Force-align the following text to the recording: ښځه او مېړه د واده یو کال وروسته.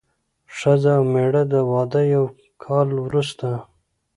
ښځه 0.57 0.91
او 0.97 1.03
مېړه 1.13 1.43
د 1.51 1.53
واده 1.71 2.01
یو 2.15 2.25
کال 2.63 2.87
وروسته. 3.05 3.49